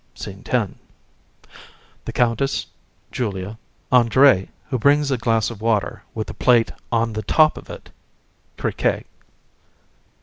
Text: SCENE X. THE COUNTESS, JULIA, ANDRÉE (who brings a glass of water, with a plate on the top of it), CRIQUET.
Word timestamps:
SCENE 0.15 0.41
X. 0.51 0.71
THE 2.05 2.11
COUNTESS, 2.11 2.65
JULIA, 3.11 3.59
ANDRÉE 3.91 4.47
(who 4.71 4.79
brings 4.79 5.11
a 5.11 5.17
glass 5.19 5.51
of 5.51 5.61
water, 5.61 6.01
with 6.15 6.27
a 6.31 6.33
plate 6.33 6.71
on 6.91 7.13
the 7.13 7.21
top 7.21 7.55
of 7.55 7.69
it), 7.69 7.91
CRIQUET. 8.57 9.05